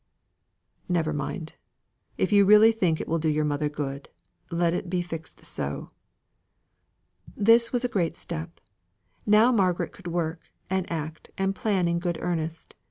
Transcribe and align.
Never 0.89 1.13
mind! 1.13 1.57
If 2.17 2.33
you 2.33 2.43
really 2.43 2.71
think 2.71 2.99
it 2.99 3.07
will 3.07 3.19
do 3.19 3.29
your 3.29 3.45
mother 3.45 3.69
good, 3.69 4.09
let 4.49 4.73
it 4.73 4.89
be 4.89 5.03
fixed 5.03 5.45
so." 5.45 5.89
This 7.37 7.71
was 7.71 7.85
a 7.85 7.87
great 7.87 8.17
step. 8.17 8.59
Now 9.27 9.51
Margaret 9.51 9.91
could 9.93 10.07
work, 10.07 10.39
and 10.71 10.91
act, 10.91 11.29
and 11.37 11.53
plan 11.53 11.87
in 11.87 11.99
good 11.99 12.17
earnest. 12.19 12.73